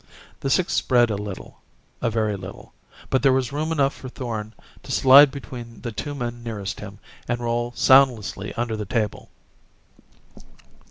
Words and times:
The 0.39 0.49
six 0.49 0.73
spread 0.73 1.11
a 1.11 1.15
little. 1.15 1.61
A 2.01 2.09
very 2.09 2.35
little. 2.35 2.73
But 3.11 3.21
there 3.21 3.31
was 3.31 3.51
room 3.51 3.71
enough 3.71 3.93
for 3.93 4.09
Thorn 4.09 4.55
to 4.81 4.91
slide 4.91 5.29
between 5.29 5.81
the 5.81 5.91
two 5.91 6.15
men 6.15 6.41
nearest 6.41 6.79
him 6.79 6.97
and 7.27 7.39
roll 7.39 7.71
soundlessly 7.75 8.51
under 8.55 8.75
the 8.75 8.85
table. 8.85 9.29